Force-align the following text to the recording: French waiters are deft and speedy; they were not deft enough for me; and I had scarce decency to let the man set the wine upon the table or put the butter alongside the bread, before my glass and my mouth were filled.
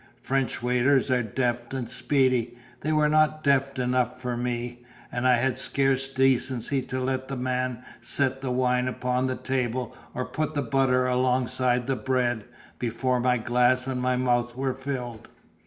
French 0.23 0.63
waiters 0.63 1.11
are 1.11 1.21
deft 1.21 1.75
and 1.75 1.87
speedy; 1.87 2.57
they 2.79 2.91
were 2.91 3.07
not 3.07 3.43
deft 3.43 3.77
enough 3.77 4.19
for 4.19 4.35
me; 4.35 4.79
and 5.11 5.27
I 5.27 5.35
had 5.35 5.59
scarce 5.59 6.07
decency 6.09 6.81
to 6.81 6.99
let 6.99 7.27
the 7.27 7.35
man 7.37 7.83
set 8.01 8.41
the 8.41 8.49
wine 8.49 8.87
upon 8.87 9.27
the 9.27 9.35
table 9.35 9.95
or 10.15 10.25
put 10.25 10.55
the 10.55 10.63
butter 10.63 11.05
alongside 11.05 11.85
the 11.85 11.95
bread, 11.95 12.45
before 12.79 13.19
my 13.19 13.37
glass 13.37 13.85
and 13.85 14.01
my 14.01 14.15
mouth 14.15 14.55
were 14.55 14.73
filled. 14.73 15.29